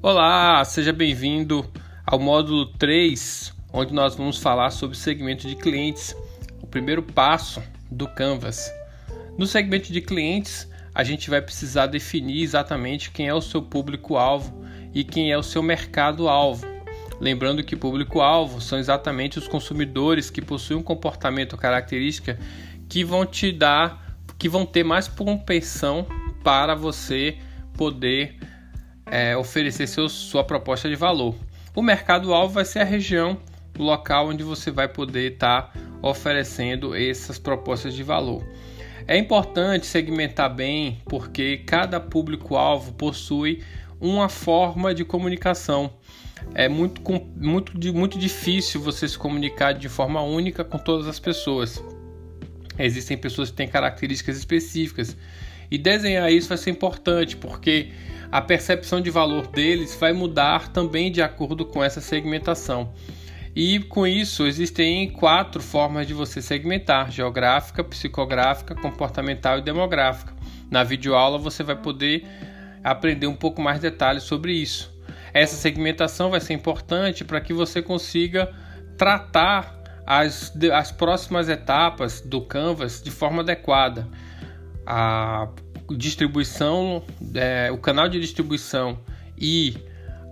Olá, 0.00 0.64
seja 0.64 0.92
bem-vindo 0.92 1.68
ao 2.06 2.20
módulo 2.20 2.66
3, 2.66 3.52
onde 3.72 3.92
nós 3.92 4.14
vamos 4.14 4.38
falar 4.38 4.70
sobre 4.70 4.96
segmento 4.96 5.48
de 5.48 5.56
clientes, 5.56 6.14
o 6.62 6.68
primeiro 6.68 7.02
passo 7.02 7.60
do 7.90 8.06
Canvas. 8.06 8.72
No 9.36 9.44
segmento 9.44 9.92
de 9.92 10.00
clientes, 10.00 10.70
a 10.94 11.02
gente 11.02 11.28
vai 11.28 11.42
precisar 11.42 11.86
definir 11.86 12.44
exatamente 12.44 13.10
quem 13.10 13.26
é 13.26 13.34
o 13.34 13.40
seu 13.40 13.60
público-alvo 13.60 14.64
e 14.94 15.02
quem 15.02 15.32
é 15.32 15.36
o 15.36 15.42
seu 15.42 15.64
mercado-alvo. 15.64 16.64
Lembrando 17.20 17.64
que 17.64 17.74
público-alvo 17.74 18.60
são 18.60 18.78
exatamente 18.78 19.36
os 19.36 19.48
consumidores 19.48 20.30
que 20.30 20.40
possuem 20.40 20.78
um 20.78 20.82
comportamento 20.82 21.54
ou 21.54 21.58
característica 21.58 22.38
que 22.88 23.02
vão 23.02 23.26
te 23.26 23.50
dar, 23.50 24.16
que 24.38 24.48
vão 24.48 24.64
ter 24.64 24.84
mais 24.84 25.08
propensão 25.08 26.06
para 26.44 26.76
você 26.76 27.36
poder 27.76 28.38
é, 29.10 29.36
oferecer 29.36 29.86
seu, 29.86 30.08
sua 30.08 30.44
proposta 30.44 30.88
de 30.88 30.96
valor. 30.96 31.34
O 31.74 31.82
mercado-alvo 31.82 32.54
vai 32.54 32.64
ser 32.64 32.80
a 32.80 32.84
região, 32.84 33.38
o 33.78 33.82
local 33.82 34.28
onde 34.28 34.42
você 34.42 34.70
vai 34.70 34.88
poder 34.88 35.32
estar 35.32 35.72
tá 35.72 35.80
oferecendo 36.02 36.94
essas 36.94 37.38
propostas 37.38 37.94
de 37.94 38.02
valor. 38.02 38.42
É 39.06 39.16
importante 39.16 39.86
segmentar 39.86 40.54
bem 40.54 41.00
porque 41.06 41.58
cada 41.58 41.98
público-alvo 41.98 42.92
possui 42.92 43.62
uma 44.00 44.28
forma 44.28 44.94
de 44.94 45.04
comunicação. 45.04 45.92
É 46.54 46.68
muito, 46.68 47.02
muito, 47.36 47.72
muito 47.94 48.18
difícil 48.18 48.80
você 48.80 49.08
se 49.08 49.18
comunicar 49.18 49.72
de 49.72 49.88
forma 49.88 50.20
única 50.22 50.64
com 50.64 50.78
todas 50.78 51.06
as 51.06 51.18
pessoas. 51.18 51.82
Existem 52.78 53.16
pessoas 53.16 53.50
que 53.50 53.56
têm 53.56 53.66
características 53.66 54.36
específicas 54.36 55.16
e 55.70 55.78
desenhar 55.78 56.30
isso 56.32 56.48
vai 56.48 56.58
ser 56.58 56.70
importante 56.70 57.36
porque 57.36 57.90
a 58.30 58.40
percepção 58.40 59.00
de 59.00 59.10
valor 59.10 59.46
deles 59.46 59.96
vai 59.98 60.12
mudar 60.12 60.68
também 60.68 61.10
de 61.10 61.22
acordo 61.22 61.64
com 61.64 61.82
essa 61.82 62.00
segmentação. 62.00 62.92
E 63.56 63.80
com 63.80 64.06
isso 64.06 64.46
existem 64.46 65.10
quatro 65.10 65.60
formas 65.60 66.06
de 66.06 66.14
você 66.14 66.40
segmentar: 66.40 67.10
geográfica, 67.10 67.82
psicográfica, 67.82 68.74
comportamental 68.74 69.58
e 69.58 69.62
demográfica. 69.62 70.32
Na 70.70 70.84
videoaula 70.84 71.38
você 71.38 71.62
vai 71.62 71.76
poder 71.76 72.24
aprender 72.84 73.26
um 73.26 73.34
pouco 73.34 73.60
mais 73.60 73.80
detalhes 73.80 74.22
sobre 74.22 74.52
isso. 74.52 74.96
Essa 75.32 75.56
segmentação 75.56 76.30
vai 76.30 76.40
ser 76.40 76.54
importante 76.54 77.24
para 77.24 77.40
que 77.40 77.52
você 77.52 77.82
consiga 77.82 78.54
tratar 78.96 79.78
as, 80.06 80.52
as 80.72 80.92
próximas 80.92 81.48
etapas 81.48 82.20
do 82.20 82.40
Canvas 82.40 83.02
de 83.02 83.10
forma 83.10 83.42
adequada. 83.42 84.06
A 84.86 85.48
distribuição, 85.96 87.02
é, 87.34 87.70
o 87.70 87.78
canal 87.78 88.08
de 88.08 88.20
distribuição 88.20 88.98
e 89.36 89.76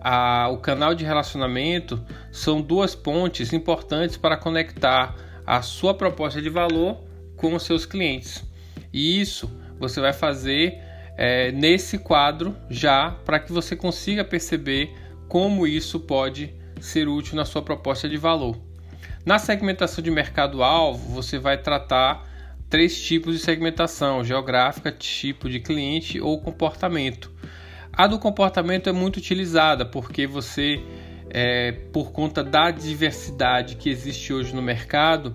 a, 0.01 0.49
o 0.51 0.59
canal 0.59 0.95
de 0.95 1.05
relacionamento 1.05 2.01
são 2.31 2.61
duas 2.61 2.95
pontes 2.95 3.53
importantes 3.53 4.17
para 4.17 4.37
conectar 4.37 5.15
a 5.47 5.63
sua 5.63 5.95
proposta 5.95 6.41
de 6.43 6.49
valor 6.49 7.01
com 7.37 7.55
os 7.55 7.63
seus 7.63 7.87
clientes. 7.87 8.45
E 8.93 9.21
isso 9.21 9.51
você 9.79 10.01
vai 10.01 10.13
fazer 10.13 10.79
é, 11.17 11.51
nesse 11.53 11.99
quadro 11.99 12.57
já 12.69 13.11
para 13.25 13.39
que 13.39 13.53
você 13.53 13.75
consiga 13.75 14.25
perceber 14.25 14.95
como 15.29 15.67
isso 15.67 16.01
pode 16.01 16.55
ser 16.81 17.09
útil 17.09 17.37
na 17.37 17.45
sua 17.45 17.63
proposta 17.63 18.09
de 18.09 18.17
valor. 18.17 18.57
Na 19.25 19.39
segmentação 19.39 20.03
de 20.03 20.11
mercado-alvo, 20.11 21.13
você 21.13 21.39
vai 21.39 21.59
tratar 21.59 22.25
três 22.69 23.01
tipos 23.01 23.35
de 23.35 23.41
segmentação: 23.41 24.25
geográfica, 24.25 24.91
tipo 24.93 25.49
de 25.49 25.61
cliente 25.61 26.21
ou 26.21 26.41
comportamento. 26.41 27.33
A 27.93 28.07
do 28.07 28.19
comportamento 28.19 28.89
é 28.89 28.93
muito 28.93 29.17
utilizada 29.17 29.87
porque 29.87 30.27
você, 30.27 30.81
é, 31.31 31.73
por 31.73 32.13
conta 32.13 32.45
da 32.45 32.71
diversidade 32.71 33.77
que 33.77 33.89
existe 33.89 34.33
hoje 34.33 34.55
no 34.55 34.61
mercado, 34.61 35.35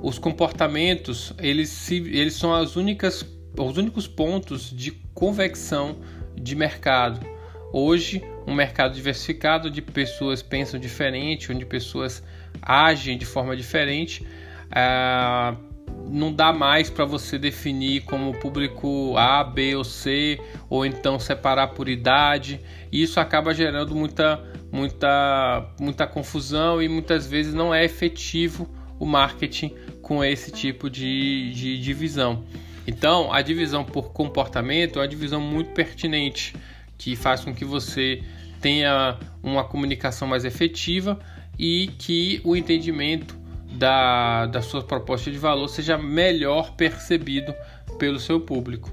os 0.00 0.18
comportamentos 0.18 1.34
eles, 1.38 1.68
se, 1.68 1.96
eles 1.96 2.34
são 2.34 2.54
as 2.54 2.76
únicas, 2.76 3.26
os 3.58 3.76
únicos 3.76 4.06
pontos 4.06 4.70
de 4.70 4.92
convecção 5.12 5.98
de 6.34 6.54
mercado. 6.54 7.26
Hoje, 7.72 8.22
um 8.46 8.54
mercado 8.54 8.94
diversificado, 8.94 9.66
onde 9.66 9.82
pessoas 9.82 10.42
pensam 10.42 10.78
diferente, 10.78 11.50
onde 11.50 11.66
pessoas 11.66 12.22
agem 12.62 13.18
de 13.18 13.24
forma 13.24 13.56
diferente, 13.56 14.24
ah, 14.70 15.56
não 16.14 16.32
dá 16.32 16.52
mais 16.52 16.88
para 16.88 17.04
você 17.04 17.38
definir 17.38 18.02
como 18.04 18.32
público 18.38 19.16
A, 19.16 19.42
B 19.42 19.74
ou 19.74 19.82
C, 19.82 20.40
ou 20.70 20.86
então 20.86 21.18
separar 21.18 21.68
por 21.68 21.88
idade. 21.88 22.60
Isso 22.92 23.18
acaba 23.18 23.52
gerando 23.52 23.94
muita, 23.96 24.42
muita, 24.70 25.68
muita 25.80 26.06
confusão 26.06 26.80
e 26.80 26.88
muitas 26.88 27.26
vezes 27.26 27.52
não 27.52 27.74
é 27.74 27.84
efetivo 27.84 28.68
o 28.98 29.04
marketing 29.04 29.74
com 30.00 30.22
esse 30.22 30.52
tipo 30.52 30.88
de, 30.88 31.52
de 31.52 31.78
divisão. 31.80 32.44
Então, 32.86 33.32
a 33.32 33.42
divisão 33.42 33.84
por 33.84 34.12
comportamento 34.12 34.98
é 34.98 35.02
uma 35.02 35.08
divisão 35.08 35.40
muito 35.40 35.70
pertinente 35.70 36.54
que 36.96 37.16
faz 37.16 37.40
com 37.42 37.52
que 37.52 37.64
você 37.64 38.22
tenha 38.60 39.18
uma 39.42 39.64
comunicação 39.64 40.28
mais 40.28 40.44
efetiva 40.44 41.18
e 41.58 41.90
que 41.98 42.40
o 42.44 42.54
entendimento 42.54 43.36
da, 43.74 44.46
da 44.46 44.62
sua 44.62 44.82
proposta 44.82 45.30
de 45.30 45.38
valor 45.38 45.68
seja 45.68 45.98
melhor 45.98 46.72
percebido 46.72 47.54
pelo 47.98 48.18
seu 48.18 48.40
público. 48.40 48.92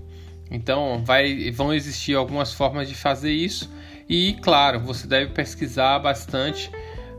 Então, 0.49 1.01
vai, 1.05 1.49
vão 1.51 1.73
existir 1.73 2.15
algumas 2.15 2.53
formas 2.53 2.89
de 2.89 2.95
fazer 2.95 3.31
isso 3.31 3.71
e, 4.09 4.37
claro, 4.41 4.79
você 4.79 5.07
deve 5.07 5.31
pesquisar 5.31 5.99
bastante 5.99 6.69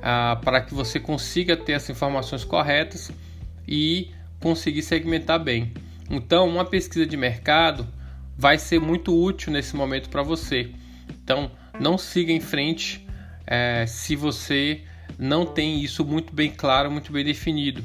ah, 0.03 0.39
para 0.45 0.61
que 0.61 0.75
você 0.75 1.01
consiga 1.01 1.57
ter 1.57 1.75
as 1.75 1.89
informações 1.89 2.45
corretas 2.45 3.11
e 3.67 4.11
conseguir 4.39 4.83
segmentar 4.83 5.43
bem. 5.43 5.73
Então, 6.11 6.47
uma 6.47 6.65
pesquisa 6.65 7.07
de 7.07 7.17
mercado 7.17 7.89
vai 8.37 8.59
ser 8.59 8.81
muito 8.81 9.17
útil 9.19 9.53
nesse 9.53 9.75
momento 9.75 10.11
para 10.11 10.23
você. 10.23 10.71
Então, 11.09 11.51
não 11.81 11.97
siga 11.97 12.33
em 12.33 12.41
frente 12.41 13.07
é, 13.47 13.87
se 13.87 14.15
você 14.15 14.83
não 15.19 15.47
tem 15.47 15.83
isso 15.83 16.05
muito 16.05 16.35
bem 16.35 16.51
claro, 16.51 16.91
muito 16.91 17.13
bem 17.13 17.25
definido. 17.25 17.85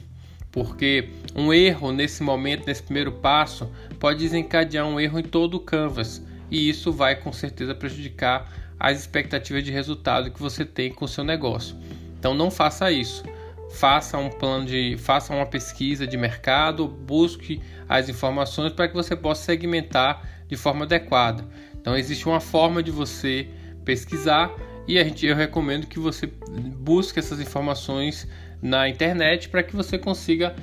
Porque 0.51 1.09
um 1.35 1.53
erro 1.53 1.91
nesse 1.91 2.23
momento, 2.23 2.65
nesse 2.65 2.81
primeiro 2.81 3.11
passo, 3.11 3.71
pode 3.99 4.19
desencadear 4.19 4.85
um 4.85 4.99
erro 4.99 5.19
em 5.19 5.23
todo 5.23 5.55
o 5.55 5.59
canvas 5.59 6.21
e 6.49 6.69
isso 6.69 6.91
vai 6.91 7.15
com 7.15 7.31
certeza 7.31 7.75
prejudicar 7.75 8.51
as 8.79 8.99
expectativas 8.99 9.63
de 9.63 9.71
resultado 9.71 10.31
que 10.31 10.39
você 10.39 10.63
tem 10.63 10.91
com 10.91 11.05
o 11.05 11.07
seu 11.07 11.23
negócio. 11.23 11.75
Então 12.19 12.33
não 12.33 12.49
faça 12.49 12.91
isso. 12.91 13.23
Faça 13.71 14.17
um 14.17 14.29
plano 14.29 14.65
de, 14.65 14.95
faça 14.97 15.33
uma 15.33 15.45
pesquisa 15.45 16.07
de 16.07 16.15
mercado, 16.15 16.87
busque 16.87 17.61
as 17.87 18.07
informações 18.07 18.71
para 18.71 18.87
que 18.87 18.93
você 18.93 19.15
possa 19.15 19.43
segmentar 19.43 20.27
de 20.47 20.55
forma 20.55 20.85
adequada. 20.85 21.45
Então 21.79 21.95
existe 21.95 22.27
uma 22.27 22.39
forma 22.39 22.81
de 22.81 22.91
você 22.91 23.47
pesquisar 23.83 24.51
e 24.87 24.97
a 24.97 25.03
gente, 25.03 25.25
eu 25.25 25.35
recomendo 25.35 25.85
que 25.85 25.99
você 25.99 26.27
busque 26.27 27.19
essas 27.19 27.39
informações 27.41 28.27
na 28.61 28.87
internet 28.87 29.49
para 29.49 29.61
que 29.61 29.75
você 29.75 29.97
consiga 29.97 30.55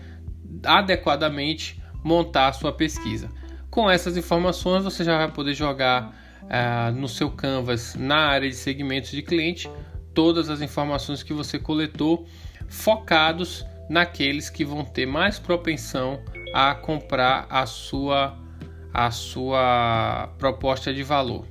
adequadamente 0.65 1.81
montar 2.03 2.49
a 2.49 2.53
sua 2.53 2.73
pesquisa. 2.73 3.29
Com 3.71 3.91
essas 3.91 4.17
informações, 4.17 4.85
você 4.85 5.05
já 5.05 5.19
vai 5.19 5.31
poder 5.31 5.53
jogar 5.53 6.17
uh, 6.43 6.93
no 6.93 7.09
seu 7.09 7.31
Canvas, 7.31 7.95
na 7.97 8.17
área 8.17 8.49
de 8.49 8.57
segmentos 8.57 9.11
de 9.11 9.23
cliente, 9.23 9.71
todas 10.15 10.49
as 10.49 10.63
informações 10.63 11.23
que 11.23 11.33
você 11.33 11.59
coletou, 11.59 12.27
focados 12.69 13.65
naqueles 13.91 14.49
que 14.49 14.65
vão 14.65 14.85
ter 14.85 15.07
mais 15.07 15.39
propensão 15.39 16.23
a 16.55 16.75
comprar 16.75 17.47
a 17.51 17.67
sua, 17.67 18.39
a 18.93 19.11
sua 19.11 20.33
proposta 20.39 20.95
de 20.95 21.03
valor. 21.03 21.47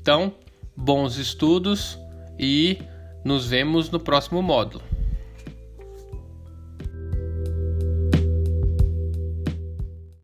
Então, 0.00 0.32
bons 0.76 1.16
estudos 1.16 1.98
e 2.38 2.78
nos 3.24 3.46
vemos 3.46 3.90
no 3.90 3.98
próximo 3.98 4.42
módulo. 4.42 4.84